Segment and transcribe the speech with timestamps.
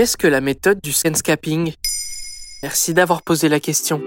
[0.00, 1.74] Qu'est-ce que la méthode du scanscaping?
[2.62, 4.00] Merci d'avoir posé la question.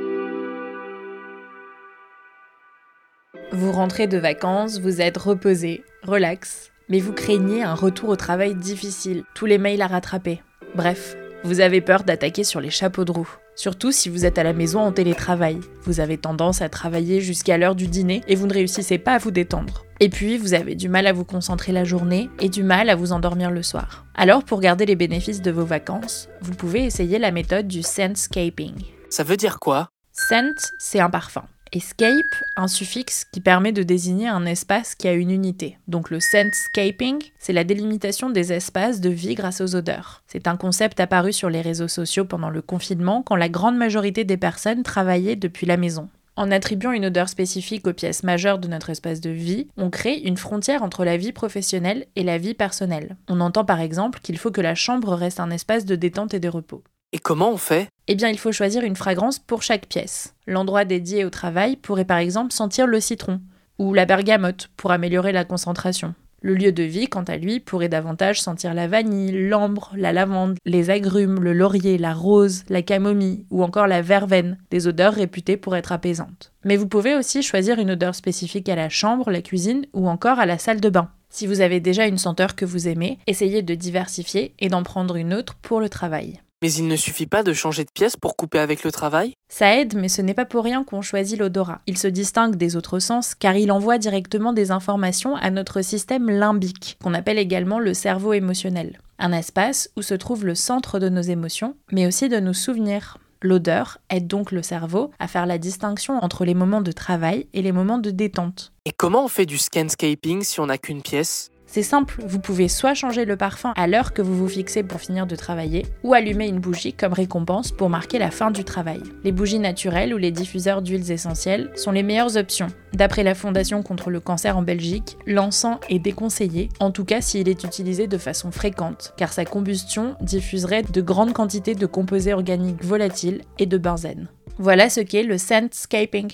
[3.52, 8.56] Vous rentrez de vacances, vous êtes reposé, relax, mais vous craignez un retour au travail
[8.56, 10.42] difficile, tous les mails à rattraper.
[10.74, 13.30] Bref, vous avez peur d'attaquer sur les chapeaux de roue.
[13.56, 15.60] Surtout si vous êtes à la maison en télétravail.
[15.84, 19.20] Vous avez tendance à travailler jusqu'à l'heure du dîner et vous ne réussissez pas à
[19.20, 19.86] vous détendre.
[20.00, 22.96] Et puis, vous avez du mal à vous concentrer la journée et du mal à
[22.96, 24.06] vous endormir le soir.
[24.16, 28.74] Alors, pour garder les bénéfices de vos vacances, vous pouvez essayer la méthode du scentscaping.
[29.10, 29.90] Ça veut dire quoi?
[30.12, 31.44] Scent, c'est un parfum.
[31.72, 35.80] Escape, un suffixe qui permet de désigner un espace qui a une unité.
[35.88, 40.22] Donc le scentscaping, c'est la délimitation des espaces de vie grâce aux odeurs.
[40.28, 44.24] C'est un concept apparu sur les réseaux sociaux pendant le confinement quand la grande majorité
[44.24, 46.10] des personnes travaillaient depuis la maison.
[46.36, 50.18] En attribuant une odeur spécifique aux pièces majeures de notre espace de vie, on crée
[50.18, 53.18] une frontière entre la vie professionnelle et la vie personnelle.
[53.30, 56.40] On entend par exemple qu'il faut que la chambre reste un espace de détente et
[56.40, 56.84] de repos.
[57.12, 57.88] Et comment on fait?
[58.08, 60.34] Eh bien, il faut choisir une fragrance pour chaque pièce.
[60.48, 63.40] L'endroit dédié au travail pourrait par exemple sentir le citron
[63.78, 66.16] ou la bergamote pour améliorer la concentration.
[66.46, 70.58] Le lieu de vie, quant à lui, pourrait davantage sentir la vanille, l'ambre, la lavande,
[70.66, 75.56] les agrumes, le laurier, la rose, la camomille ou encore la verveine, des odeurs réputées
[75.56, 76.52] pour être apaisantes.
[76.66, 80.38] Mais vous pouvez aussi choisir une odeur spécifique à la chambre, la cuisine ou encore
[80.38, 81.10] à la salle de bain.
[81.30, 85.16] Si vous avez déjà une senteur que vous aimez, essayez de diversifier et d'en prendre
[85.16, 86.43] une autre pour le travail.
[86.64, 89.76] Mais il ne suffit pas de changer de pièce pour couper avec le travail Ça
[89.76, 91.82] aide, mais ce n'est pas pour rien qu'on choisit l'odorat.
[91.88, 96.30] Il se distingue des autres sens car il envoie directement des informations à notre système
[96.30, 99.02] limbique, qu'on appelle également le cerveau émotionnel.
[99.20, 103.18] Un espace où se trouve le centre de nos émotions, mais aussi de nos souvenirs.
[103.42, 107.62] L'odeur aide donc le cerveau à faire la distinction entre les moments de travail et
[107.62, 108.72] les moments de détente.
[108.86, 111.52] Et comment on fait du scanscaping si on n'a qu'une pièce?
[111.74, 115.02] C'est simple, vous pouvez soit changer le parfum à l'heure que vous vous fixez pour
[115.02, 119.02] finir de travailler, ou allumer une bougie comme récompense pour marquer la fin du travail.
[119.24, 122.68] Les bougies naturelles ou les diffuseurs d'huiles essentielles sont les meilleures options.
[122.94, 127.50] D'après la Fondation contre le cancer en Belgique, l'encens est déconseillé, en tout cas s'il
[127.50, 132.86] est utilisé de façon fréquente, car sa combustion diffuserait de grandes quantités de composés organiques
[132.86, 134.28] volatiles et de benzène.
[134.60, 136.34] Voilà ce qu'est le scentscaping.